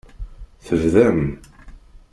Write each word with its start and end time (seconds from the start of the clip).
Tebdam. 0.65 1.19